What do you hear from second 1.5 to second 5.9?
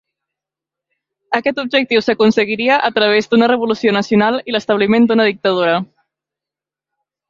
objectiu s'aconseguiria a través d'una revolució nacional i l'establiment d'una dictadura.